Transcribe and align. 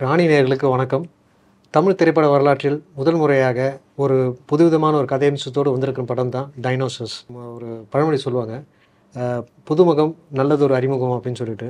ராணி 0.00 0.24
நேர்களுக்கு 0.30 0.66
வணக்கம். 0.72 1.04
தமிழ் 1.74 1.96
திரைப்பட 2.00 2.28
வரலாற்றில் 2.32 2.76
முதல் 2.96 3.18
முறையாக 3.20 3.58
ஒரு 4.04 4.16
புதுவிதமான 4.50 4.96
ஒரு 4.96 5.06
கதையம்சத்தோடு 5.12 5.68
வந்திருக்கிற 5.74 6.04
படம் 6.10 6.32
தான் 6.34 6.48
டைனோசஸ் 6.64 7.14
ஒரு 7.54 7.68
பழமொழி 7.92 8.18
சொல்லுவாங்க. 8.24 8.56
புதுமுகம் 9.68 10.12
நல்லது 10.38 10.62
ஒரு 10.66 10.74
அறிமுகம் 10.78 11.14
அப்படின்னு 11.16 11.40
சொல்லிட்டு. 11.40 11.68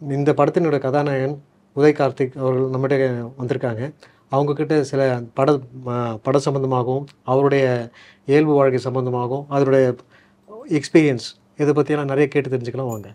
இந்த 0.00 0.32
படத்தினோட 0.40 0.78
கதாநாயகன் 0.86 1.36
உதய் 1.76 1.96
கார்த்திக் 2.00 2.36
அவர்கள் 2.42 2.74
நம்மகிட்ட 2.74 3.06
வந்திருக்காங்க. 3.38 3.88
அவங்கக்கிட்ட 4.34 4.80
சில 4.90 5.06
பட 5.40 5.54
பட 6.26 6.42
சம்மந்தமாகவும் 6.46 7.06
அவருடைய 7.34 7.64
இயல்பு 8.32 8.52
வாழ்க்கை 8.58 8.80
சம்மந்தமாகவும் 8.88 9.46
அதனுடைய 9.48 9.94
எக்ஸ்பீரியன்ஸ் 10.80 11.28
இதை 11.62 11.72
பற்றியெல்லாம் 11.78 12.12
நிறைய 12.12 12.28
கேட்டு 12.34 12.52
தெரிஞ்சுக்கலாம் 12.56 12.92
வாங்க. 12.92 13.08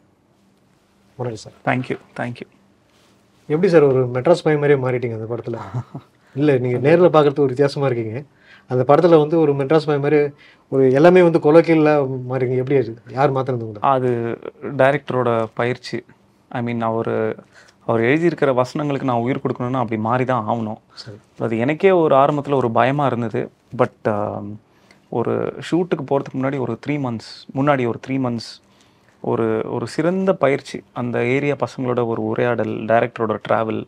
வணக்கம் 1.19 1.43
sir. 1.43 1.55
Thank you 1.69 1.99
thank you 2.21 2.47
எப்படி 3.53 3.69
சார் 3.73 3.85
ஒரு 3.91 4.01
மெட்ராஸ் 4.15 4.43
பையன் 4.45 4.61
மாதிரியே 4.61 4.79
மாறிட்டீங்க 4.85 5.17
அந்த 5.19 5.27
படத்தில்? 5.31 5.59
இல்லை 6.35 6.53
நீங்கள் 6.63 6.83
நேரில் 6.85 7.13
பார்க்குறதுக்கு 7.15 7.45
ஒரு 7.47 7.53
வித்தியாசமாக 7.53 7.89
இருக்கீங்க. 7.89 8.19
அந்த 8.71 8.83
படத்தில் 8.89 9.21
வந்து 9.21 9.35
ஒரு 9.43 9.51
மெட்ராஸ் 9.59 9.87
பையன் 9.87 10.03
மாதிரி 10.05 10.19
ஒரு 10.71 10.83
எல்லாமே 10.97 11.21
வந்து 11.27 11.39
கொலக்கீழில் 11.45 11.91
மாறிங்க 12.31 12.61
எப்படி 12.61 12.77
அது? 12.81 12.93
யார் 13.17 13.35
மாற்றினது 13.37 13.85
அது 13.93 14.11
டைரக்டரோட 14.81 15.29
பயிற்சி. 15.59 15.99
ஐ 16.57 16.61
மீன் 16.67 16.83
அவர் 16.89 17.13
அவர் 17.87 18.01
எழுதியிருக்கிற 18.07 18.49
வசனங்களுக்கு 18.61 19.09
நான் 19.09 19.23
உயிர் 19.25 19.43
கொடுக்கணும்னா 19.43 19.81
அப்படி 19.83 19.97
மாறி 20.07 20.25
தான் 20.31 20.47
ஆகணும் 20.51 20.81
அது 21.45 21.53
எனக்கே 21.65 21.91
ஒரு 22.03 22.13
ஆரம்பத்தில் 22.23 22.59
ஒரு 22.61 22.69
பயமாக 22.79 23.09
இருந்தது. 23.11 23.41
பட் 23.81 24.09
ஒரு 25.19 25.33
ஷூட்டுக்கு 25.67 26.03
போகிறதுக்கு 26.09 26.39
முன்னாடி 26.39 26.57
ஒரு 26.65 26.73
த்ரீ 26.83 26.95
மந்த்ஸ் 27.05 27.31
முன்னாடி 27.57 27.83
ஒரு 27.91 27.99
த்ரீ 28.05 28.15
மந்த்ஸ் 28.25 28.51
ஒரு 29.29 29.47
ஒரு 29.75 29.85
சிறந்த 29.87 30.31
பயிற்சி. 30.43 30.77
அந்த 31.01 31.17
ஏரியா 31.35 31.55
பசங்களோட 31.63 32.01
ஒரு 32.11 32.21
உரையாடல் 32.31 32.73
டைரக்டரோட 32.91 33.33
ட்ராவல் 33.47 33.81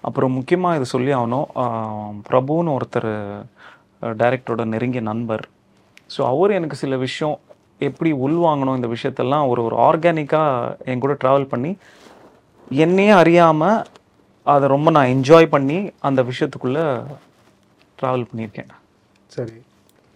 அப்புறம் 0.00 0.32
முக்கியமாக 0.32 0.76
இது 0.76 0.86
சொல்லி 0.94 1.12
ஆகணும் 1.14 1.46
பிரபுன்னு 2.28 2.74
ஒருத்தர் 2.76 3.10
டைரக்டரோட 4.22 4.64
நெருங்கிய 4.72 5.02
நண்பர். 5.10 5.44
ஸோ 6.14 6.20
அவர் 6.32 6.56
எனக்கு 6.58 6.76
சில 6.82 6.96
விஷயம் 6.96 7.36
எப்படி 7.88 8.10
உள்வாங்கணும் 8.26 8.78
இந்த 8.78 8.88
விஷயத்தெல்லாம் 8.94 9.48
ஒரு 9.52 9.62
ஒரு 9.68 9.76
ஆர்கானிக்காக 9.88 10.76
என் 10.90 11.02
கூட 11.04 11.14
ட்ராவல் 11.24 11.50
பண்ணி 11.52 11.72
என்னையே 12.84 13.14
அறியாமல் 13.22 13.82
அதை 14.46 14.68
ரொம்ப 14.74 14.88
நான் 14.96 15.12
என்ஜாய் 15.14 15.52
பண்ணி 15.54 15.78
அந்த 16.08 16.20
விஷயத்துக்குள்ளே 16.30 16.84
ட்ராவல் 18.00 18.28
பண்ணியிருக்கேன். 18.28 18.70
சரி. 19.36 19.56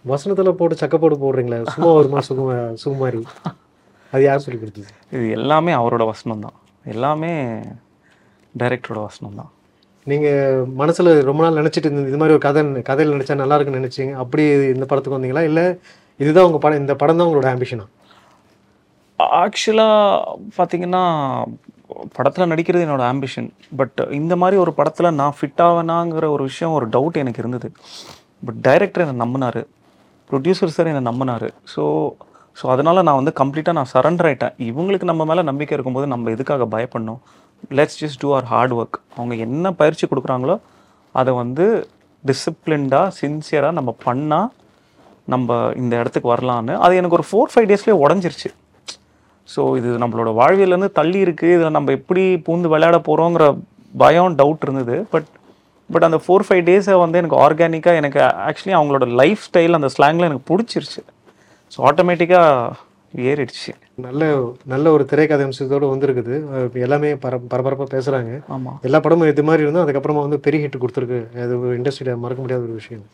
வசனத்தில் 0.05 0.57
போட்டு 0.59 0.75
சக்கப்போடு 0.81 1.15
போடுறீங்களே. 1.23 1.59
சும்மா 1.73 1.91
வருமா 1.97 2.19
சுகுமா 2.29 2.55
சுகுமாரி. 2.83 3.21
அது 4.13 4.21
யார் 4.27 4.43
சொல்லி 4.45 4.59
கொடுத்தது? 4.61 4.89
இது 5.15 5.25
எல்லாமே 5.37 5.71
அவரோட 5.79 6.03
வசனம் 6.11 6.43
தான். 6.45 6.57
எல்லாமே 6.93 7.31
டைரக்டரோட 8.61 9.01
வசனம் 9.09 9.39
தான். 9.39 9.51
நீங்கள் 10.11 10.67
மனசில் 10.81 11.09
ரொம்ப 11.29 11.41
நாள் 11.43 11.59
நினச்சிட்டு 11.61 11.87
இருந்தது 11.87 12.11
இது 12.11 12.19
மாதிரி 12.21 12.35
ஒரு 12.37 12.43
கதை 12.45 12.61
கதையில் 12.89 13.15
நினச்சா 13.15 13.41
நல்லா 13.41 13.57
இருக்குன்னு 13.57 13.81
நினச்சிங்க. 13.81 14.13
அப்படி 14.23 14.43
இந்த 14.75 14.85
படத்துக்கு 14.91 15.17
வந்தீங்களா? 15.17 15.43
இல்லை 15.49 15.65
இதுதான் 16.23 16.47
உங்கள் 16.47 16.63
படம் 16.63 16.81
இந்த 16.83 16.93
படம் 17.01 17.19
தான் 17.19 17.27
உங்களோட 17.27 17.49
ஆம்பிஷனா 17.55 17.87
ஆக்சுவலாக 19.43 20.37
பார்த்தீங்கன்னா 20.57 21.03
படத்தில் 22.17 22.49
நடிக்கிறது 22.51 22.85
என்னோட 22.85 23.03
ஆம்பிஷன் 23.11 23.47
பட் 23.79 23.99
இந்த 24.19 24.33
மாதிரி 24.41 24.57
ஒரு 24.63 24.71
படத்தில் 24.77 25.15
நான் 25.19 25.35
ஃபிட் 25.37 25.61
ஆவேனாங்கிற 25.65 26.25
ஒரு 26.35 26.43
விஷயம் 26.49 26.75
ஒரு 26.77 26.85
டவுட் 26.95 27.21
எனக்கு 27.23 27.41
இருந்தது. 27.43 27.67
பட் 28.45 28.59
டைரக்டர் 28.67 29.03
என்னை 29.05 29.17
நம்பினார். 29.23 29.61
ப்ரொடியூசர் 30.29 30.75
சார் 30.75 30.89
என்னை 30.91 31.03
நம்பினார். 31.09 31.47
ஸோ 31.73 31.83
ஸோ 32.57 32.65
அதனால் 32.73 33.05
நான் 33.07 33.19
வந்து 33.19 33.33
கம்ப்ளீட்டாக 33.41 33.77
நான் 33.79 33.91
சரண்டர் 33.93 34.27
ஆகிட்டேன் 34.29 34.55
இவங்களுக்கு 34.69 35.09
நம்ம 35.11 35.25
மேலே 35.29 35.43
நம்பிக்கை 35.49 35.75
இருக்கும்போது 35.77 36.07
நம்ம 36.13 36.31
எதுக்காக 36.35 36.65
பயப்படணும்? 36.75 37.19
Let's 37.77 37.99
just 38.01 38.21
do 38.23 38.29
our 38.37 38.47
hard 38.51 38.73
work 38.79 38.97
அவங்க 39.17 39.33
என்ன 39.45 39.71
பயிற்சி 39.81 40.05
கொடுக்குறாங்களோ 40.11 40.55
அதை 41.15 41.31
வந்து 41.41 41.65
டிசிப்ளின்டாக 42.23 43.07
சின்சியராக 43.21 43.77
நம்ம 43.79 43.91
பண்ணால் 44.07 44.49
நம்ம 45.33 45.57
இந்த 45.81 45.93
இடத்துக்கு 46.01 46.29
வரலான்னு 46.33 46.73
அது 46.85 46.97
எனக்கு 46.99 47.17
ஒரு 47.19 47.25
ஃபோர் 47.29 47.51
ஃபைவ் 47.51 47.69
டேஸ்லேயே 47.71 47.97
உடஞ்சிருச்சு. 48.03 48.49
ஸோ 49.49 49.61
இது 49.79 49.89
நம்மளோட 50.03 50.29
வாழ்வியலேருந்து 50.39 50.89
தள்ளி 50.99 51.19
இருக்குது 51.25 51.55
இதில் 51.57 51.75
நம்ம 51.77 51.91
எப்படி 51.99 52.23
பூந்து 52.47 52.71
விளையாட 52.73 52.97
போகிறோங்கிற 53.07 53.45
பயம் 54.03 54.35
டவுட் 54.41 54.65
இருந்தது. 54.67 54.97
பட் 55.13 55.29
பட் 55.89 56.05
அந்த 56.07 56.17
ஃபோர் 56.23 56.45
ஃபைவ் 56.47 56.63
டேஸை 56.67 56.97
வந்து 57.03 57.19
எனக்கு 57.21 57.39
ஆர்கானிக்காக 57.45 58.01
எனக்கு 58.01 58.19
ஆக்சுவலி 58.49 58.75
அவங்களோட 58.79 59.05
லைஃப் 59.21 59.41
ஸ்டைல் 59.47 59.77
அந்த 59.79 59.89
ஸ்லாங்கில் 59.95 60.27
எனக்கு 60.29 60.45
பிடிச்சிருச்சு. 60.51 61.01
ஸோ 61.73 61.79
ஆட்டோமேட்டிக்காக 61.89 62.89
ஏறிடுச்சு. 63.29 63.71
நல்ல 64.05 64.21
நல்ல 64.71 64.85
ஒரு 64.95 65.03
திரைக்கதை 65.11 65.43
அம்சத்தோடு 65.47 65.91
வந்திருக்குது. 65.93 66.35
எல்லாமே 66.85 67.09
பர 67.23 67.39
பரபரப்பாக 67.51 67.87
பேசுகிறாங்க 67.93 68.31
ஆமாம் 68.55 68.77
எல்லா 68.87 68.99
படமும் 69.05 69.31
இது 69.31 69.43
மாதிரி 69.49 69.63
இருந்தும் 69.65 69.83
அதுக்கப்புறமா 69.85 70.21
வந்து 70.25 70.39
பெரிய 70.45 70.61
ஹிட் 70.63 70.81
கொடுத்துருக்கு. 70.83 71.19
அது 71.45 71.53
ஒரு 71.61 71.73
இண்டஸ்ட்ரியில் 71.79 72.21
மறக்க 72.23 72.41
முடியாத 72.43 72.63
ஒரு 72.67 72.75
விஷயம். 72.81 73.05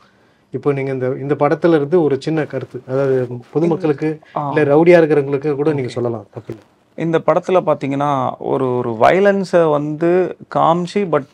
இப்போ 0.54 0.70
நீங்கள் 0.78 0.96
இந்த 0.98 1.08
இந்த 1.24 1.36
படத்துல 1.44 1.78
இருந்து 1.80 1.98
ஒரு 2.08 2.18
சின்ன 2.26 2.46
கருத்து. 2.54 2.80
அதாவது 2.92 3.16
பொதுமக்களுக்கு 3.54 4.10
இல்லை 4.50 4.64
ரவுடியாக 4.74 5.02
இருக்கிறவங்களுக்கு 5.02 5.54
கூட 5.62 5.72
நீங்கள் 5.80 5.96
சொல்லலாம். 5.98 6.28
தப்பு 6.36 6.60
இந்த 7.06 7.18
படத்தில் 7.30 7.66
பார்த்தீங்கன்னா 7.70 8.12
ஒரு 8.52 8.68
ஒரு 8.82 8.92
வயலன்ஸை 9.06 9.64
வந்து 9.78 10.12
காமிச்சு 10.58 11.02
but 11.16 11.28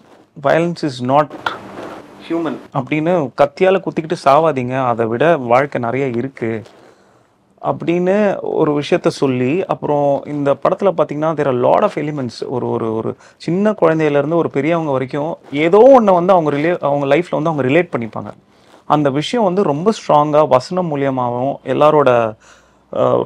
violence 0.45 0.85
is 0.89 1.01
not 1.11 1.33
human 2.27 2.57
அப்படின்னு 2.77 3.13
கத்தியால் 3.41 3.83
குத்திக்கிட்டு 3.85 4.23
சாவாதீங்க. 4.27 4.75
அதை 4.91 5.05
விட 5.11 5.25
வாழ்க்கை 5.51 5.79
நிறைய 5.87 6.05
இருக்குது 6.21 6.81
அப்படின்னு 7.69 8.15
ஒரு 8.59 8.71
விஷயத்த 8.79 9.09
சொல்லி 9.19 9.51
அப்புறம் 9.73 10.07
இந்த 10.33 10.49
படத்தில் 10.63 10.89
பார்த்தீங்கன்னா 10.89 11.31
தேர் 11.39 11.49
லாட் 11.65 11.85
ஆஃப் 11.87 11.97
எலிமெண்ட்ஸ் 12.01 12.39
ஒரு 12.55 12.67
ஒரு 12.69 12.87
ஒரு 12.95 13.11
சின்ன 13.45 13.73
குழந்தையிலேருந்து 13.81 14.39
ஒரு 14.41 14.49
பெரியவங்க 14.49 14.91
வரைக்கும் 14.91 15.31
ஏதோ 15.65 15.81
ஒன்று 15.97 16.17
வந்து 16.19 16.33
அவங்க 16.35 16.51
ரிலே 16.55 16.71
அவங்க 16.89 17.07
லைஃப்பில் 17.13 17.37
வந்து 17.37 17.51
அவங்க 17.51 17.65
ரிலேட் 17.69 17.93
பண்ணிப்பாங்க. 17.93 18.31
அந்த 18.95 19.09
விஷயம் 19.19 19.47
வந்து 19.49 19.63
ரொம்ப 19.71 19.91
ஸ்ட்ராங்காக 19.99 20.47
வசனம் 20.47 20.89
மூலியமாகவும் 20.91 21.55
எல்லாரோட 21.73 22.09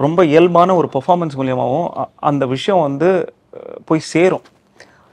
ரொம்ப 0.06 0.20
இயல்பான 0.26 0.76
ஒரு 0.76 0.90
பெர்ஃபார்மன்ஸ் 0.94 1.38
மூலியமாகவும் 1.40 1.90
அந்த 2.30 2.44
விஷயம் 2.56 2.86
வந்து 2.88 3.10
போய் 3.86 4.10
சேரும். 4.14 4.46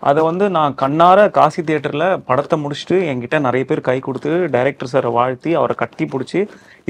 அதை 0.03 0.21
வந்து 0.29 0.47
நான் 0.57 0.73
கண்ணார 0.83 1.19
காசி 1.37 1.61
தியேட்டரில் 1.63 2.09
படத்தை 2.29 2.57
முடிச்சுட்டு 2.63 2.97
என்கிட்ட 3.11 3.37
நிறைய 3.47 3.65
பேர் 3.69 3.87
கை 3.89 3.99
கொடுத்து 4.07 4.33
டைரக்டர் 4.57 4.91
சாரை 4.93 5.11
வாழ்த்தி 5.19 5.51
அவரை 5.61 5.75
கட்டி 5.83 6.05
பிடிச்சி 6.05 6.41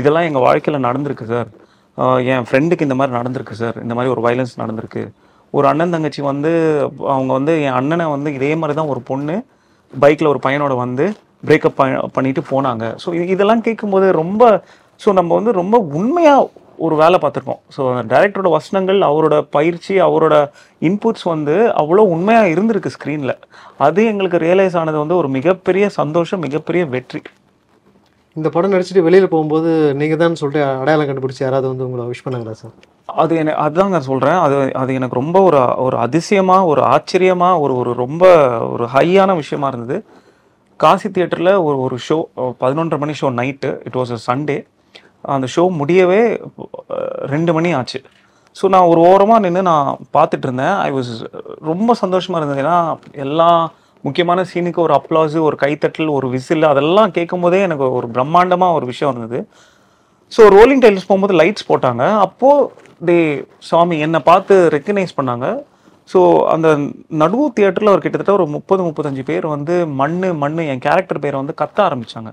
இதெல்லாம் 0.00 0.26
எங்கள் 0.28 0.46
வாழ்க்கையில் 0.46 0.86
நடந்திருக்கு 0.86 1.26
சார் 1.32 1.50
என் 2.32 2.46
ஃப்ரெண்டுக்கு 2.48 2.86
இந்த 2.86 2.96
மாதிரி 2.98 3.16
நடந்திருக்கு 3.18 3.60
சார் 3.62 3.76
இந்த 3.84 3.94
மாதிரி 3.96 4.12
ஒரு 4.14 4.22
வயலன்ஸ் 4.26 4.54
நடந்திருக்கு. 4.62 5.02
ஒரு 5.54 5.66
அண்ணன் 5.70 5.94
தங்கச்சி 5.94 6.22
வந்து 6.30 6.50
அவங்க 7.14 7.30
வந்து 7.38 7.52
என் 7.66 7.76
அண்ணனை 7.80 8.06
வந்து 8.14 8.30
இதே 8.38 8.50
மாதிரி 8.60 8.74
தான் 8.78 8.90
ஒரு 8.94 9.00
பொண்ணு 9.10 9.36
பைக்கில் 9.92 10.32
ஒரு 10.32 10.40
பையனோட 10.46 10.74
வந்து 10.84 11.04
பிரேக்கப் 11.48 11.78
பண்ணிட்டு 12.16 12.42
போனாங்க. 12.50 12.84
ஸோ 13.02 13.08
இதெல்லாம் 13.34 13.64
கேட்கும்போது 13.68 14.06
ரொம்ப 14.22 14.42
ஸோ 15.04 15.12
நம்ம 15.18 15.30
வந்து 15.38 15.52
ரொம்ப 15.60 15.76
உண்மையாக 15.98 16.50
ஒரு 16.84 16.94
வேலை 17.02 17.16
பார்த்துருக்கோம். 17.22 17.60
ஸோ 17.74 17.82
டைரக்டரோட 18.12 18.50
வசனங்கள் 18.56 19.00
அவரோட 19.10 19.36
பயிற்சி 19.56 19.94
அவரோட 20.06 20.34
இன்புட்ஸ் 20.88 21.26
வந்து 21.32 21.54
அவ்வளோ 21.82 22.04
உண்மையாக 22.14 22.52
இருந்திருக்கு 22.54 22.94
ஸ்க்ரீனில் 22.96 23.36
அது 23.86 24.00
எங்களுக்கு 24.12 24.40
ரியலைஸ் 24.46 24.78
ஆனது 24.80 24.98
வந்து 25.02 25.18
ஒரு 25.20 25.30
மிகப்பெரிய 25.38 25.84
சந்தோஷம் 26.00 26.44
மிகப்பெரிய 26.46 26.84
வெற்றி. 26.94 27.22
இந்த 28.36 28.48
படம் 28.54 28.72
நடிச்சுட்டு 28.74 29.06
வெளியில் 29.06 29.32
போகும்போது 29.32 29.70
நீங்கள் 30.00 30.20
தான் 30.22 30.40
சொல்லிட்டு 30.40 30.62
அடையாளம் 30.80 31.08
கண்டுபிடிச்சி 31.08 31.42
யாராவது 31.44 31.66
வந்து 31.72 31.86
உங்களை 31.86 32.04
விஷ் 32.12 32.24
பண்ணாங்களா 32.24 32.54
சார் 32.60 32.74
அது 33.22 33.32
எனக்கு 33.42 33.60
அதுதான் 33.64 33.92
நான் 33.94 34.08
சொல்கிறேன் 34.10 34.38
அது 34.44 34.56
அது 34.80 34.90
எனக்கு 34.98 35.18
ரொம்ப 35.20 35.36
ஒரு 35.48 35.58
ஒரு 35.86 35.96
அதிசயமாக 36.04 36.68
ஒரு 36.72 36.82
ஆச்சரியமாக 36.94 37.60
ஒரு 37.64 37.74
ஒரு 37.80 37.90
ரொம்ப 38.04 38.24
ஒரு 38.74 38.84
ஹையான 38.94 39.36
விஷயமா 39.42 39.68
இருந்தது. 39.72 39.98
காசி 40.80 41.08
தியேட்டரில் 41.16 41.52
ஒரு 41.66 41.76
ஒரு 41.86 41.96
ஷோ 42.06 42.16
பதினொன்றரை 42.62 42.98
மணி 43.02 43.14
show 43.20 43.28
night 43.40 43.70
it 43.88 43.98
was 44.00 44.12
a 44.16 44.18
Sunday 44.28 44.58
அந்த 45.34 45.46
ஷோ 45.54 45.62
முடியவே 45.80 46.22
ரெண்டு 47.34 47.50
மணி 47.56 47.70
ஆச்சு. 47.78 48.00
ஸோ 48.56 48.64
நான் 48.74 48.90
ஒரு 48.92 49.00
ஓரமாக 49.10 49.42
நின்று 49.44 49.62
நான் 49.70 49.88
பார்த்துட்டு 50.16 50.46
இருந்தேன். 50.48 50.74
ஐ 50.86 50.90
வாஸ் 50.96 51.12
ரொம்ப 51.70 51.94
சந்தோஷமாக 52.02 52.40
இருந்தது. 52.40 52.62
ஏன்னா 52.64 52.78
எல்லா 53.24 53.48
முக்கியமான 54.04 54.40
சீனுக்கு 54.50 54.80
ஒரு 54.86 54.94
அப்ளாஸு 54.98 55.38
ஒரு 55.48 55.56
கைத்தட்டல் 55.64 56.10
ஒரு 56.16 56.26
விசில் 56.34 56.70
அதெல்லாம் 56.72 57.14
கேட்கும் 57.16 57.44
போதே 57.44 57.60
எனக்கு 57.66 57.86
ஒரு 57.98 58.08
பிரம்மாண்டமாக 58.16 58.76
ஒரு 58.78 58.86
விஷயம் 58.92 59.12
இருந்தது. 59.12 59.38
ஸோ 60.32 60.42
ரோலிங் 60.56 60.82
டைல்ஸ் 60.84 61.08
போகும்போது 61.08 61.34
லைட்ஸ் 61.40 61.68
போட்டாங்க. 61.70 62.04
அப்போது 62.26 62.68
தே 63.08 63.18
சாமி 63.70 63.96
என்னை 64.06 64.20
பார்த்து 64.30 64.54
ரெக்கக்னைஸ் 64.76 65.18
பண்ணாங்க. 65.18 65.46
ஸோ 66.10 66.20
அந்த 66.54 66.68
நடுவு 67.22 67.44
தியேட்டரில் 67.56 67.94
ஒரு 67.94 68.02
கிட்டத்தட்ட 68.04 68.32
ஒரு 68.38 68.46
முப்பது 68.56 68.82
முப்பத்தஞ்சு 68.86 69.22
பேர் 69.30 69.46
வந்து 69.54 69.74
மண் 70.00 70.18
மண் 70.42 70.64
என் 70.72 70.84
கேரக்டர் 70.86 71.22
பேரை 71.24 71.36
வந்து 71.42 71.60
கத்த 71.62 71.78
ஆரம்பித்தாங்க 71.88 72.32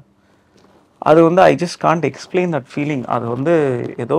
அது 1.09 1.19
வந்து 1.27 1.41
I 1.51 1.53
just 1.61 1.79
can't 1.85 2.07
explain 2.09 2.51
that 2.55 2.67
feeling 2.71 3.05
அது 3.15 3.25
வந்து 3.35 3.53
ஏதோ 4.05 4.17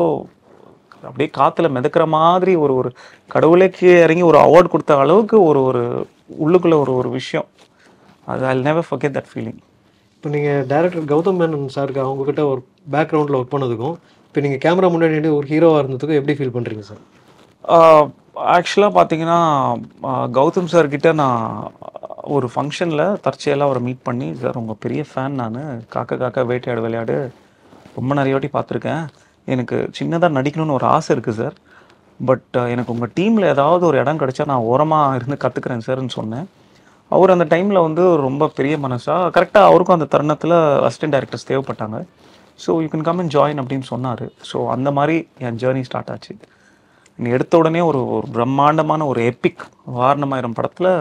அப்படியே 1.08 1.28
காற்றுல 1.38 1.68
மிதக்கிற 1.76 2.04
மாதிரி 2.16 2.52
ஒரு 2.64 2.72
ஒரு 2.80 2.90
கடவுளே 3.34 3.68
கீழே 3.76 3.98
இறங்கி 4.06 4.24
ஒரு 4.30 4.38
அவார்ட் 4.46 4.72
கொடுத்த 4.72 4.96
அளவுக்கு 5.04 5.36
ஒரு 5.50 5.60
ஒரு 5.68 5.82
உள்ளுக்குள்ள 6.44 6.76
ஒரு 6.84 6.92
ஒரு 7.00 7.10
விஷயம். 7.18 7.48
அது 8.32 8.42
I 8.46 8.54
never 8.68 8.88
forget 8.90 9.12
that 9.18 9.30
feeling 9.30 9.60
இப்போ 10.16 10.30
நீங்கள் 10.34 10.66
டைரக்டர் 10.72 11.06
கௌதம் 11.12 11.38
மேனன் 11.40 11.72
சாருக்கு 11.76 12.02
அவங்கக்கிட்ட 12.04 12.42
ஒரு 12.50 12.60
பேக்ரவுண்டில் 12.94 13.38
ஒர்க் 13.38 13.54
பண்ணதுக்கும் 13.54 13.96
இப்போ 14.26 14.40
நீங்கள் 14.44 14.62
கேமரா 14.64 14.88
முன்னாடி 14.94 15.30
ஒரு 15.38 15.46
ஹீரோவாக 15.52 15.80
இருந்ததுக்கும் 15.82 16.18
எப்படி 16.20 16.36
ஃபீல் 16.38 16.54
பண்ணுறீங்க 16.56 16.84
சார் 16.90 17.02
ஆக்சுவலாக 18.56 18.92
பார்த்தீங்கன்னா 18.98 19.38
கௌதம் 20.38 20.70
சார் 20.74 20.92
கிட்ட 20.94 21.08
நான் 21.22 21.42
ஒரு 22.36 22.46
ஃபங்க்ஷனில் 22.54 23.04
தற்செயலாக 23.24 23.68
அவரை 23.68 23.80
மீட் 23.86 24.06
பண்ணி 24.08 24.28
சார் 24.42 24.58
உங்கள் 24.60 24.80
பெரிய 24.84 25.02
ஃபேன் 25.10 25.38
நான். 25.40 25.58
காக்க 25.94 26.16
காக்க 26.22 26.44
வேட்டையாடு 26.50 26.84
விளையாடு. 26.86 27.16
ரொம்ப 27.96 28.14
நிறைய 28.18 28.34
வாட்டி 28.34 28.50
பார்த்துருக்கேன் 28.56 29.04
எனக்கு 29.48 29.76
சின்னதாக 29.98 30.36
நடிக்கணும்னு 30.38 30.78
ஒரு 30.78 30.86
ஆசை 30.94 31.10
இருக்குது 31.14 31.38
சார் 31.40 31.56
பட் 32.20 32.56
uh, 32.56 32.66
எனக்கு 32.72 32.92
உங்கள் 32.94 33.12
டீமில் 33.18 33.50
ஏதாவது 33.52 33.84
ஒரு 33.86 33.96
இடம் 34.02 34.20
கிடச்சா 34.20 34.44
நான் 34.50 34.66
ஓரமாக 34.70 35.16
இருந்து 35.18 35.36
கற்றுக்குறேன் 35.44 35.86
சார்னு 35.86 36.14
சொன்னேன். 36.18 36.46
அவர் 37.10 37.34
அந்த 37.34 37.46
டைமில் 37.54 37.84
வந்து 37.86 38.02
ரொம்ப 38.26 38.48
பெரிய 38.58 38.74
மனசாக 38.84 39.30
கரெக்டாக 39.36 39.68
அவருக்கும் 39.70 39.96
அந்த 39.98 40.08
தருணத்தில் 40.14 40.56
assistant 40.88 41.14
directors 41.16 41.48
தேவைப்பட்டாங்க. 41.50 41.98
So 42.58 42.70
you 42.82 42.88
can 42.92 43.06
come 43.08 43.20
and 43.22 43.32
join 43.36 43.60
அப்படின்னு 43.62 43.86
சொன்னார். 43.92 44.24
ஸோ 44.50 44.58
அந்த 44.74 44.88
மாதிரி 44.98 45.16
என் 45.46 45.60
ஜேர்னி 45.62 45.82
ஸ்டார்ட் 45.88 46.12
ஆச்சு. 46.14 46.34
நீ 47.18 47.30
எடுத்த 47.36 47.54
உடனே 47.62 47.80
ஒரு 47.90 48.00
ஒரு 48.16 48.26
பிரம்மாண்டமான 48.36 49.06
ஒரு 49.12 49.20
எப்பிக் 49.30 49.64
வாரணமாயிரம் 49.98 50.56
படத்தில் 50.58 50.92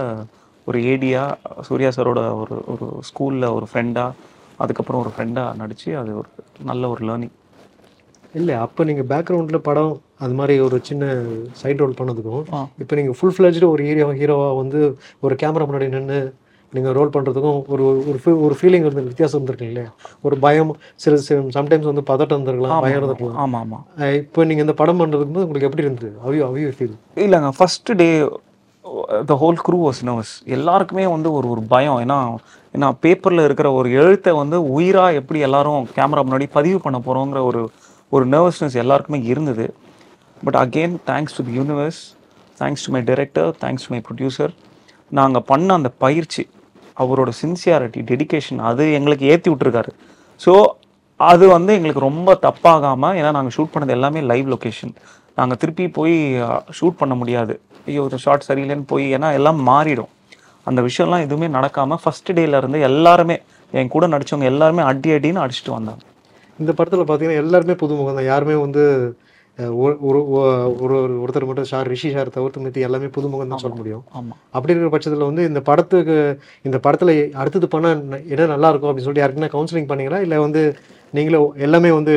ஒரு 0.67 0.79
ஏடியா 0.91 1.23
சூர்யா 1.67 1.91
சாரோட 1.95 2.21
ஒரு 2.41 2.55
ஒரு 2.73 2.87
ஸ்கூலில் 3.09 3.53
ஒரு 3.57 3.67
ஃப்ரெண்டாக 3.71 4.17
அதுக்கப்புறம் 4.57 5.01
ஒரு 5.03 5.11
ஃப்ரெண்டாக 5.13 5.55
நடித்து 5.55 5.91
அது 5.97 6.11
ஒரு 6.17 6.29
நல்ல 6.63 6.89
ஒரு 6.89 7.01
லேர்னிங் 7.07 7.35
இல்லை 8.33 8.55
அப்போ 8.55 8.83
நீங்கள் 8.83 9.09
பேக்ரவுண்டில் 9.11 9.65
படம் 9.67 9.93
அது 10.19 10.33
மாதிரி 10.33 10.59
ஒரு 10.59 10.79
சின்ன 10.81 11.05
சைட் 11.51 11.77
ரோல் 11.77 11.97
பண்ணதுக்கும். 11.99 12.43
இப்போ 12.79 12.95
நீங்கள் 12.95 13.15
ஃபுல் 13.19 13.33
ஃப்ளெஜ்டு 13.37 13.67
ஒரு 13.67 13.83
ஹீரோ 13.83 14.13
ஹீரோவாக 14.13 14.55
வந்து 14.55 14.79
ஒரு 15.19 15.35
கேமரா 15.41 15.65
முன்னாடி 15.69 15.87
நின்று 15.87 16.19
நீங்கள் 16.73 16.93
ரோல் 16.93 17.13
பண்ணுறதுக்கும் 17.13 17.57
ஒரு 17.67 17.83
ஒரு 18.09 18.19
feel- 18.25 18.41
ஒரு 18.41 18.55
ஃபீலிங் 18.59 18.85
வந்து 18.87 19.03
வித்தியாசம் 19.03 19.39
இருந்திருக்கு 19.39 19.69
இல்லையா? 19.71 19.89
ஒரு 20.21 20.37
பயம் 20.37 20.71
சில 20.95 21.15
சம்டைம்ஸ் 21.57 21.89
வந்து 21.89 22.03
பதட்டம் 22.11 22.37
இருந்திருக்கலாம் 22.37 22.83
பயம் 22.85 22.99
இருந்திருக்கலாம். 22.99 23.39
ஆமாம் 23.43 23.61
ஆமாம் 23.63 24.13
இப்போ 24.19 24.43
நீங்கள் 24.43 24.65
இந்த 24.65 24.73
படம் 24.73 24.99
பண்ணுறதுக்கு 24.99 25.33
போது 25.33 25.47
உங்களுக்கு 25.47 25.69
எப்படி 25.69 25.83
இருந்தது? 25.83 26.13
அவியோ 26.27 26.45
அவியோ 26.51 26.71
ஃபீல் 26.77 26.95
இல்லைங்க 27.25 27.51
first 27.59 27.97
day 28.01 28.09
the 29.25 29.35
whole 29.41 29.59
crew 29.67 29.77
was 29.85 30.01
nervous 30.03 30.33
எல்லாருக்குமே 30.57 31.07
வந்து 31.07 31.31
ஒரு 31.33 31.49
ஒரு 31.49 31.61
பயம். 31.67 31.99
ஏன்னா 31.99 32.19
ஏன்னா 32.73 32.93
பேப்பரில் 33.01 33.43
இருக்கிற 33.43 33.71
ஒரு 33.71 33.91
எழுத்தை 33.93 34.33
வந்து 34.33 34.57
உயிராக 34.73 35.13
எப்படி 35.13 35.39
எல்லாரும் 35.39 35.87
கேமரா 35.97 36.21
முன்னாடி 36.27 36.47
பதிவு 36.51 36.79
பண்ண 36.79 36.97
போகிறோங்கிற 36.99 37.41
ஒரு 37.43 37.61
ஒரு 38.15 38.25
நர்வஸ்னஸ் 38.33 38.77
எல்லாருக்குமே 38.83 39.19
இருந்தது. 39.31 39.65
But 40.45 40.57
again 40.63 40.95
thanks 41.09 41.35
to 41.37 41.43
the 41.47 41.53
universe 41.59 42.01
thanks 42.61 42.83
to 42.85 42.91
my 42.95 43.01
director 43.09 43.49
thanks 43.63 43.85
to 43.87 43.91
my 43.93 44.01
producer 44.07 44.53
நாங்கள் 45.19 45.45
பண்ண 45.51 45.69
அந்த 45.79 45.89
பயிற்சி 46.03 46.43
அவரோட 47.01 47.29
சின்சியாரிட்டி 47.41 48.01
டெடிகேஷன் 48.11 48.59
அது 48.69 48.83
எங்களுக்கு 48.97 49.25
ஏற்றி 49.33 49.49
விட்டுருக்காரு. 49.51 49.91
ஸோ 50.45 50.53
அது 51.19 51.45
வந்து 51.55 51.71
எங்களுக்கு 51.77 52.03
ரொம்ப 52.09 52.29
தப்பாகாமல் 52.45 53.15
ஏன்னா 53.19 53.31
நாங்கள் 53.37 53.55
ஷூட் 53.57 53.73
பண்ணது 53.73 53.95
எல்லாமே 53.97 54.21
லைவ் 54.31 54.47
லொக்கேஷன் 54.53 54.93
நாங்கள் 55.39 55.59
திருப்பி 55.61 55.85
போய் 55.97 56.15
ஷூட் 56.77 56.99
பண்ண 57.01 57.13
முடியாது. 57.21 57.53
ஐயோ 57.89 58.01
ஒரு 58.07 58.17
ஷார்ட் 58.25 58.47
சரியில்லைன்னு 58.49 58.87
போய் 58.93 59.05
ஏன்னா 59.17 59.29
எல்லாம் 59.39 59.59
மாறிடும். 59.71 60.11
அந்த 60.69 60.79
விஷயம்லாம் 60.87 61.25
எதுவுமே 61.27 61.47
நடக்காமல் 61.57 62.01
ஃபஸ்ட்டு 62.03 62.35
டேலேருந்து 62.39 62.79
எல்லாருமே 62.89 63.37
என் 63.79 63.93
கூட 63.95 64.07
நடிச்சவங்க 64.13 64.47
எல்லாருமே 64.53 64.83
அடி 64.91 65.11
அடின்னு 65.17 65.43
அடிச்சுட்டு 65.43 65.73
வந்தாங்க. 65.77 66.03
இந்த 66.61 66.71
படத்தில் 66.73 67.03
பார்த்தீங்கன்னா 67.03 67.41
எல்லாருமே 67.41 67.75
புதுமுகம் 67.81 68.13
தான் 68.13 68.25
யாருமே 68.25 68.55
வந்து 68.59 68.83
ஒரு 69.77 69.93
ஒரு 70.01 70.19
ஒரு 70.31 70.93
ஒரு- 70.97 71.17
ஒருத்தர் 71.23 71.45
மட்டும் 71.45 71.67
ஷார் 71.71 71.87
ரிஷி 71.87 72.09
ஷார் 72.13 72.29
தவிர்த்து 72.29 72.61
மித்தி 72.61 72.79
எல்லாமே 72.79 73.07
புதுமுகம் 73.07 73.51
தான் 73.51 73.63
சொல்ல 73.63 73.75
முடியும். 73.75 74.03
அப்படி 74.49 74.71
இருக்கிற 74.73 74.89
பட்சத்தில் 74.89 75.27
வந்து 75.27 75.43
இந்த 75.45 75.61
படத்துக்கு 75.61 76.15
இந்த 76.65 76.77
படத்தில் 76.79 77.11
அடுத்தது 77.35 77.67
பண்ணால் 77.67 78.01
இடம் 78.29 78.47
நல்லா 78.47 78.69
இருக்கும் 78.69 78.89
அப்படின்னு 78.89 79.07
சொல்லிட்டு 79.07 79.23
யாருக்குன்னா 79.23 79.53
கவுன்சிலிங் 79.53 79.89
பண்ணீங்களா? 79.91 80.21
இல்லை 80.21 80.39
வந்து 80.39 80.61
நீங்களே 81.13 81.37
எல்லாமே 81.59 81.91
வந்து 81.91 82.15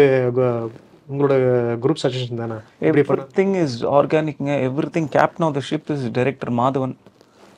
உங்களோட 1.09 1.35
குரூப் 1.83 2.03
சஜஷன் 2.03 2.35
தானே? 2.35 2.57
பண்ண? 3.03 3.25
Everything 3.25 3.55
is 3.63 3.77
ஆர்கானிக்ங்க 3.95 4.53
everything 4.95 5.09
captain 5.09 5.47
of 5.47 5.55
the 5.55 5.63
ship 5.71 5.91
is 5.93 6.11
director 6.13 6.53
Madhavan 6.55 6.95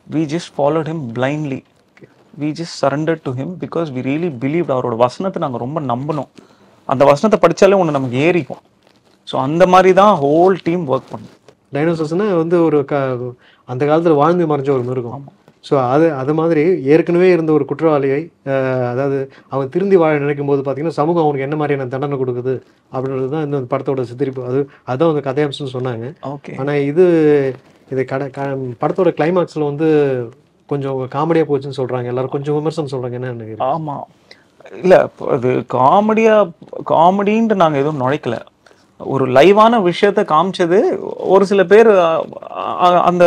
we 0.06 0.22
just 0.32 0.52
followed 0.56 0.88
him 0.88 1.04
blindly 1.14 1.60
we 2.34 2.50
just 2.52 2.76
surrender 2.80 3.20
to 3.22 3.30
him 3.32 3.54
because 3.60 3.90
we 3.92 4.02
really 4.02 4.30
believe 4.40 4.68
அவரோட 4.74 4.96
வசனத்தை 4.96 5.42
நாங்கள் 5.42 5.60
ரொம்ப 5.60 5.80
நம்பினோம். 5.86 6.30
அந்த 6.92 7.02
வசனத்தை 7.10 7.38
படித்தாலே 7.44 7.78
ஒன்று 7.80 7.96
நமக்கு 7.98 8.18
ஏறிக்கும். 8.26 8.62
ஸோ 9.28 9.34
அந்த 9.46 9.64
மாதிரி 9.72 9.90
தான் 10.00 10.12
ஹோல் 10.22 10.56
டீம் 10.66 10.84
ஒர்க் 10.92 11.10
பண்ணும். 11.12 11.34
டைனோசர்ஸ்னா 11.74 12.26
வந்து 12.42 12.56
ஒரு 12.66 12.78
க 12.90 12.94
அந்த 13.72 13.82
காலத்தில் 13.88 14.20
வாழ்ந்து 14.22 14.50
மறைஞ்ச 14.52 14.70
ஒரு 14.76 14.84
மிருகம். 14.90 15.24
ஸோ 15.68 15.74
அது 15.92 16.06
அது 16.20 16.32
மாதிரி 16.40 16.62
ஏற்கனவே 16.94 17.28
இருந்த 17.36 17.50
ஒரு 17.56 17.64
குற்றவாளியை 17.70 18.18
அதாவது 18.90 19.16
அவன் 19.54 19.70
திருந்தி 19.74 19.96
வாழ 20.02 20.18
நினைக்கும் 20.24 20.50
போது 20.50 20.60
பார்த்தீங்கன்னா 20.60 20.98
சமூகம் 21.00 21.24
அவனுக்கு 21.24 21.46
என்ன 21.46 21.56
மாதிரியான 21.60 21.88
தண்டனை 21.94 22.16
கொடுக்குது 22.20 22.54
அப்படின்றது 22.92 23.30
தான் 23.34 23.46
இந்த 23.46 23.60
படத்தோட 23.72 24.04
சித்தரிப்பு. 24.10 24.42
அது 24.50 24.60
அதுதான் 24.90 25.12
அந்த 25.14 25.22
கதையம்சம்னு 25.28 25.74
சொன்னாங்க. 25.76 26.08
ஓகே. 26.34 26.54
ஆனால் 26.62 26.82
இது 26.90 27.06
இது 27.94 28.04
கடை 28.12 28.28
படத்தோட 28.82 29.10
கிளைமாக்ஸில் 29.18 29.68
வந்து 29.70 29.88
கொஞ்சம் 30.70 31.00
காமெடியாக 31.16 31.48
போச்சுன்னு 31.50 31.78
சொல்கிறாங்க 31.80 32.12
எல்லாரும் 32.12 32.34
கொஞ்சம் 32.36 32.56
விமர்சனம் 32.58 32.92
சொல்கிறாங்க 32.94 33.18
என்ன 33.20 33.66
ஆமாம் 33.72 34.06
இல்லை 34.82 34.98
அது 35.34 35.50
காமெடியாக 35.74 36.50
காமெடின்ட்டு 36.90 37.60
நாங்கள் 37.62 37.82
எதுவும் 37.82 38.02
நுழைக்கல. 38.02 38.36
ஒரு 39.00 39.24
லைவான 39.36 39.78
விஷயத்த 39.88 40.20
காமிச்சது 40.32 40.78
ஒரு 41.34 41.44
சில 41.46 41.64
பேர் 41.72 41.90
அந்த 43.10 43.24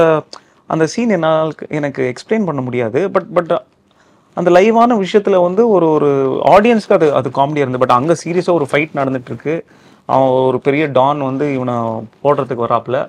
அந்த 0.69 0.85
சீன் 0.93 1.13
என்னால் 1.15 1.51
எனக்கு 1.79 2.01
எக்ஸ்பிளைன் 2.11 2.47
பண்ண 2.47 2.61
முடியாது. 2.61 2.99
பட் 3.11 3.29
பட் 3.37 3.53
அந்த 4.37 4.49
லைவான 4.57 4.97
விஷயத்தில் 4.97 5.43
வந்து 5.45 5.61
ஒரு 5.75 5.87
ஒரு 5.91 6.09
ஆடியன்ஸ்க்கு 6.55 6.97
அது 6.97 7.07
அது 7.19 7.29
காமெடியாக 7.37 7.65
இருந்தது. 7.65 7.83
பட் 7.85 7.97
அங்கே 7.97 8.15
சீரியஸாக 8.23 8.57
ஒரு 8.59 8.67
ஃபைட் 8.71 8.97
நடந்துகிட்ருக்கு 8.99 9.55
அவன் 10.05 10.29
ஒரு 10.49 10.59
பெரிய 10.67 10.83
டான் 10.97 11.21
வந்து 11.21 11.45
இவனை 11.55 11.75
போடுறதுக்கு 12.23 12.67
வராப்புல. 12.67 12.99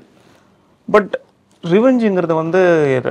பட் 0.89 1.13
ரிவெஞ்சுங்கிறது 1.65 2.35
வந்து 2.43 2.61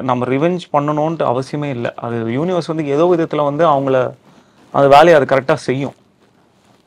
நம்ம 0.09 0.25
ரிவெஞ்ச் 0.25 0.63
பண்ணணுன்ட்டு 0.77 1.25
அவசியமே 1.31 1.69
இல்லை. 1.77 1.91
அது 1.95 2.17
யூனிவர்ஸ் 2.37 2.71
வந்து 2.73 2.87
ஏதோ 2.87 3.05
விதத்தில் 3.05 3.47
வந்து 3.49 3.65
அவங்கள 3.65 3.97
அந்த 4.77 4.87
வேலையை 4.95 5.15
அது 5.19 5.25
கரெக்டாக 5.33 5.59
செய்யும். 5.67 5.95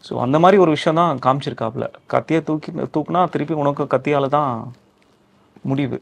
ஸோ 0.06 0.12
அந்த 0.25 0.37
மாதிரி 0.43 0.56
ஒரு 0.64 0.70
விஷயம் 0.76 0.99
தான் 1.00 1.20
காமிச்சிருக்காப்புல. 1.25 1.87
கத்தியை 2.12 2.40
தூக்கி 2.49 2.70
தூக்குனா 2.94 3.20
திருப்பி 3.34 3.55
உனக்கு 3.62 3.84
கத்தியால் 3.94 4.34
தான் 4.38 4.50
முடிவு. 5.70 5.99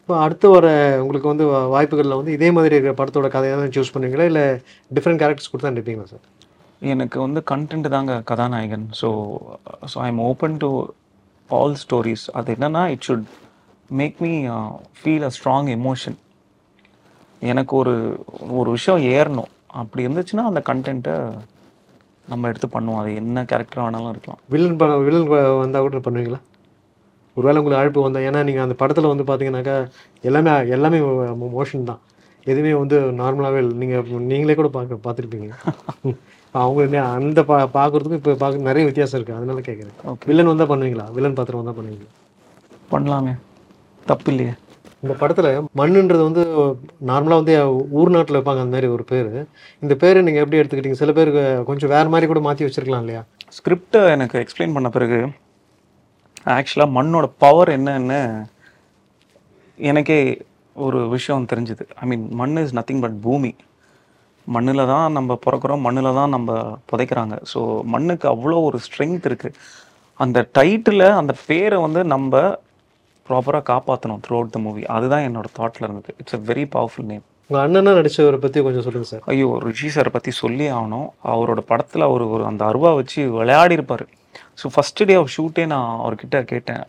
இப்போ 0.00 0.14
அடுத்து 0.24 0.46
வர 0.56 0.66
உங்களுக்கு 1.04 1.28
வந்து 1.32 1.44
வாய்ப்புகளில் 1.74 2.18
வந்து 2.18 2.34
இதே 2.36 2.48
மாதிரி 2.56 2.74
இருக்கிற 2.76 2.94
படத்தோட 2.98 3.28
கதையை 3.36 3.54
தான் 3.60 3.72
சூஸ் 3.76 3.92
பண்ணுவீங்களா? 3.94 4.26
இல்லை 4.30 4.44
டிஃப்ரெண்ட் 4.96 5.20
கேரக்டர்ஸ் 5.22 5.50
கொடுத்தா 5.52 5.72
நடிப்பீங்களா 5.72 6.10
சார் 6.12 6.24
எனக்கு 6.92 7.18
வந்து 7.24 7.40
கண்டென்ட் 7.50 7.88
தாங்க 7.96 8.20
கதாநாயகன். 8.30 8.86
So 9.00 9.08
so 9.92 9.96
I 10.04 10.06
am 10.12 10.22
open 10.30 10.56
to 10.64 10.70
all 11.50 11.76
stories 11.82 12.26
அது 12.38 12.54
என்னன்னா 12.56 12.84
it 12.94 13.04
should 13.08 13.26
make 14.00 14.16
me 14.26 14.32
feel 15.00 15.26
a 15.30 15.32
strong 15.38 15.68
emotion 15.78 16.18
எனக்கு 17.52 17.74
ஒரு 17.82 17.94
ஒரு 18.60 18.68
விஷயம் 18.76 19.02
ஏறணும். 19.16 19.50
அப்படி 19.82 20.04
இருந்துச்சுன்னா 20.06 20.44
அந்த 20.50 20.60
கண்டென்ட்டை 20.70 21.14
நம்ம 22.32 22.48
எடுத்து 22.50 22.68
பண்ணுவோம். 22.74 23.00
அது 23.02 23.10
என்ன 23.22 23.44
கேரக்டர் 23.50 23.82
வேணாலும் 23.84 24.12
இருக்கலாம். 24.14 24.40
வில்லன் 24.52 24.78
படம் 24.80 25.04
வில்லன் 25.06 25.28
வந்தால் 25.62 25.84
கூட 25.86 26.00
பண்ணுவீங்களா? 26.06 26.40
ஒருவேளை 27.36 27.58
உங்களுக்கு 27.60 27.80
அழைப்பு 27.80 28.04
வந்தா 28.06 28.20
ஏன்னா 28.28 28.40
நீங்கள் 28.48 28.64
அந்த 28.66 28.76
படத்தில் 28.82 29.12
வந்து 29.12 29.24
பார்த்தீங்கன்னாக்கா 29.28 29.76
எல்லாமே 30.28 30.52
எல்லாமே 30.76 30.98
மோஷன் 31.56 31.88
தான். 31.90 32.00
எதுவுமே 32.50 32.72
வந்து 32.82 32.96
நார்மலாகவே 33.20 33.60
இல்லை. 33.62 33.74
நீங்கள் 33.82 34.26
நீங்களே 34.32 34.56
கூட 34.60 34.68
பார்க்க 34.78 35.04
பார்த்துருப்பீங்க 35.06 35.50
அவங்க 36.64 37.00
அந்த 37.16 37.40
பா 37.48 37.56
பார்க்குறதுக்கும் 37.78 38.20
இப்போ 38.20 38.34
பார்க்க 38.42 38.68
நிறைய 38.70 38.84
வித்தியாசம் 38.88 39.18
இருக்குது 39.18 39.38
அதனால 39.38 39.62
கேட்குறேன். 39.68 39.96
வில்லன் 40.30 40.50
வந்தால் 40.52 40.70
பண்ணுவீங்களா? 40.72 41.06
வில்லன் 41.16 41.36
பாத்திரம் 41.38 41.60
வந்தால் 41.62 41.78
பண்ணுவீங்களா? 41.78 42.12
பண்ணலாமே 42.92 43.34
தப்பு 44.10 44.30
இல்லையே. 44.32 44.54
இந்த 45.06 45.16
படத்தில் 45.22 45.50
மண்ணுன்றது 45.80 46.22
வந்து 46.28 46.42
நார்மலாக 47.10 47.40
வந்து 47.40 47.54
ஊர் 48.00 48.14
நாட்டில் 48.16 48.38
வைப்பாங்க 48.38 48.62
அந்த 48.64 48.76
மாதிரி 48.76 48.88
ஒரு 48.96 49.04
பேர். 49.12 49.32
இந்த 49.84 49.94
பேரை 50.02 50.20
நீங்கள் 50.26 50.44
எப்படி 50.44 50.60
எடுத்துக்கிட்டீங்க? 50.60 51.00
சில 51.02 51.12
பேருக்கு 51.18 51.44
கொஞ்சம் 51.70 51.92
வேறு 51.94 52.12
மாதிரி 52.14 52.28
கூட 52.32 52.40
மாற்றி 52.46 52.66
வச்சிருக்கலாம் 52.66 53.04
இல்லையா? 53.04 53.22
ஸ்கிரிப்டை 53.58 54.02
எனக்கு 54.16 54.36
எக்ஸ்பிளைன் 54.42 54.76
பண்ண 54.76 54.90
பிறகு 54.96 55.20
ஆக்சுவலாக 56.56 56.94
மண்ணோட 56.96 57.26
பவர் 57.44 57.70
என்னன்னு 57.76 58.20
எனக்கே 59.78 60.20
ஒரு 60.86 60.98
விஷயம் 61.14 61.48
தெரிஞ்சுது. 61.52 61.84
ஐ 62.02 62.04
மீன் 62.10 62.26
மண் 62.40 62.58
இஸ் 62.62 62.76
நத்திங் 62.78 63.02
பட் 63.04 63.16
பூமி. 63.26 63.50
மண்ணில் 64.54 64.88
தான் 64.92 65.14
நம்ம 65.16 65.38
பிறக்கிறோம் 65.46 65.84
மண்ணில் 65.86 66.16
தான் 66.20 66.34
நம்ம 66.36 66.58
புதைக்கிறாங்க. 66.90 67.34
ஸோ 67.52 67.60
மண்ணுக்கு 67.94 68.26
அவ்வளோ 68.34 68.58
ஒரு 68.68 68.78
ஸ்ட்ரென்த் 68.86 69.26
இருக்குது 69.30 69.58
அந்த 70.24 70.38
டைட்டில் 70.58 71.06
அந்த 71.20 71.32
பேரை 71.48 71.78
வந்து 71.86 72.02
நம்ம 72.14 72.42
ப்ராப்பராக 73.28 73.64
காப்பாற்றணும் 73.72 74.20
த்ரூ 74.24 74.36
அவுட் 74.38 74.52
த 74.56 74.60
மூவி 74.66 74.82
அதுதான் 74.96 75.24
என்னோட 75.28 75.48
தாட்டில் 75.58 75.86
இருந்தது. 75.86 76.12
It's 76.20 76.36
a 76.38 76.40
very 76.50 76.64
powerful 76.76 77.08
name 77.12 77.24
உங்கள் 77.50 77.62
அண்ணனா 77.64 77.90
நடிச்சவரை 77.98 78.38
பற்றி 78.44 78.60
கொஞ்சம் 78.66 78.84
சொல்லுங்கள் 78.84 79.10
சார். 79.10 79.24
ஐயோ 79.32 79.48
ரிஷி 79.66 79.88
சாரை 79.94 80.10
பற்றி 80.14 80.30
சொல்லி 80.42 80.66
ஆகணும். 80.76 81.08
அவரோட 81.32 81.60
படத்தில் 81.70 82.06
அவர் 82.08 82.22
ஒரு 82.34 82.44
அந்த 82.50 82.62
அருவா 82.70 82.90
வச்சு 83.00 83.20
விளையாடி 83.38 83.76
இருப்பார் 83.78 84.04
ஸோ 84.60 84.68
ஃபஸ்ட்டு 84.74 85.06
டே 85.08 85.14
ஆஃப் 85.20 85.32
ஷூட்டே 85.36 85.64
நான் 85.72 85.90
அவர்கிட்ட 86.02 86.36
கேட்டேன். 86.52 86.84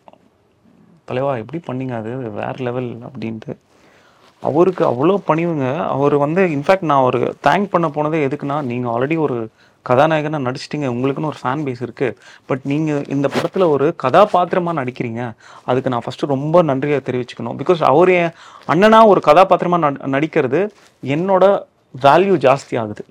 தலைவா 1.09 1.33
எப்படி 1.41 1.59
பண்ணீங்க 1.67 1.93
அது? 2.01 2.11
வேறு 2.39 2.59
லெவல் 2.67 2.89
அப்படின்ட்டு. 3.07 3.53
அவருக்கு 4.43 4.83
அவ்வளோ 4.91 5.17
பணிவுங்க. 5.29 5.67
அவர் 5.95 6.15
வந்து 6.23 6.41
இன்ஃபேக்ட் 6.55 6.89
நான் 6.91 7.05
ஒரு 7.09 7.19
தேங்க் 7.47 7.71
பண்ண 7.73 7.87
போனதே 7.95 8.19
எதுக்குன்னா 8.27 8.57
நீங்கள் 8.71 8.91
ஆல்ரெடி 8.93 9.17
ஒரு 9.27 9.37
கதாநாயகனாக 9.89 10.45
நடிச்சிட்டிங்க 10.47 10.87
உங்களுக்குன்னு 10.95 11.31
ஒரு 11.31 11.39
ஃபேன் 11.41 11.63
பேஸ் 11.65 11.81
இருக்குது 11.85 12.15
பட் 12.49 12.63
நீங்கள் 12.71 13.03
இந்த 13.15 13.27
படத்தில் 13.35 13.65
ஒரு 13.75 13.87
கதாபாத்திரமாக 14.03 14.79
நடிக்கிறீங்க. 14.81 15.21
அதுக்கு 15.69 15.91
நான் 15.93 16.05
ஃபஸ்ட்டு 16.05 16.31
ரொம்ப 16.35 16.61
நன்றியை 16.69 16.99
தெரிவிச்சுக்கணும். 17.09 17.57
பிகாஸ் 17.61 17.81
அவர் 17.91 18.11
என் 18.19 18.31
அண்ணனாக 18.73 19.11
ஒரு 19.13 19.23
கதாபாத்திரமாக 19.29 19.91
நடிக்கிறது 20.15 20.61
என்னோட 21.17 21.45
வேல்யூ 21.95 22.37
ஜாஸ்தி 22.47 22.75
ஆகுது. 22.83 23.05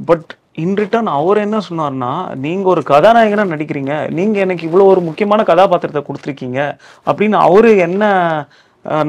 பட் 0.00 0.30
இன் 0.62 0.76
ரிட்டர்ன் 0.80 1.08
அவர் 1.18 1.38
என்ன 1.44 1.58
சொன்னார்னா 1.68 2.10
நீங்கள் 2.42 2.72
ஒரு 2.72 2.82
கதாநாயகனாக 2.90 3.52
நடிக்கிறீங்க. 3.54 3.94
நீங்கள் 4.18 4.42
எனக்கு 4.44 4.66
இவ்வளோ 4.68 4.84
ஒரு 4.92 5.00
முக்கியமான 5.08 5.42
கதாபாத்திரத்தை 5.50 6.02
கொடுத்துருக்கீங்க. 6.08 6.60
அப்படின்னு 7.08 7.38
அவர் 7.48 7.70
என்ன 7.86 8.04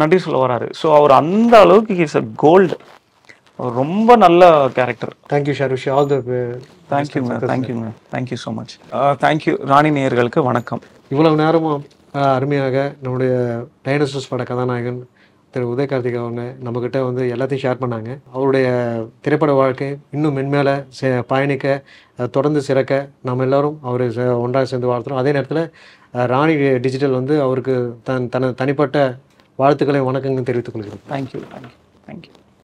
நன்றி 0.02 0.18
சொல்ல 0.24 0.38
வராரு. 0.46 0.68
ஸோ 0.80 0.88
அவர் 0.98 1.14
அந்த 1.22 1.54
அளவுக்கு 1.66 1.96
இஸ் 2.06 2.18
அ 2.20 2.24
கோல்டு 2.44 2.76
ரொம்ப 3.60 4.16
நல்ல 4.24 4.44
கேரக்டர் 4.78 5.12
தேங்க்யூ 5.32 5.54
ஷாருஷி 5.60 5.90
ஆல் 5.96 6.08
த 6.12 6.16
தேங்க்யூங்க 6.92 7.36
தேங்க்யூங்க 7.52 7.90
thank you 8.14 8.38
so 8.44 8.52
much 8.58 8.74
thank you 9.24 9.54
Rani 9.72 9.90
நேயர்களுக்கு 9.98 10.42
வணக்கம். 10.50 10.82
இவ்வளவு 11.14 11.40
நேரமும் 11.44 11.84
அருமையாக 12.38 12.78
நம்முடைய 13.04 13.34
டைனோசஸ் 13.88 14.30
பட 14.32 14.44
கதாநாயகன் 14.50 15.00
திரு 15.54 15.66
உதய 15.74 15.86
கார்த்திக் 15.92 16.20
அவங்க 16.22 16.44
நம்மக்கிட்ட 16.66 17.00
வந்து 17.08 17.24
எல்லாத்தையும் 17.34 17.64
ஷேர் 17.66 17.82
பண்ணாங்க. 17.84 18.12
அவருடைய 18.36 18.68
திரைப்பட 19.26 19.52
வாழ்க்கை 19.62 19.90
இன்னும் 20.16 20.36
மென்மேல 20.38 20.72
பயணிக்க 21.32 21.76
தொடர்ந்து 22.38 22.62
சிறக்க 22.70 22.94
நம்ம 23.30 23.46
எல்லாரும் 23.48 23.78
அவர் 23.90 24.06
ஒன்றாக 24.46 24.66
சேர்ந்து 24.72 24.92
வாழ்த்துறோம். 24.92 25.22
அதே 25.24 25.34
நேரத்தில் 25.38 25.64
ராணி 26.34 26.56
டிஜிட்டல் 26.86 27.20
வந்து 27.20 27.38
அவருக்கு 27.48 27.76
தன் 28.10 28.32
தனது 28.36 28.56
தனிப்பட்ட 28.64 29.08
வாழ்த்துக்களை 29.60 30.02
வணக்கங்கள் 30.10 30.50
தெரிவித்துக் 30.50 30.76
கொள்கிறோம். 30.78 31.06
Thank you 31.14 31.42
thank you 31.54 31.74
thank you 32.10 32.34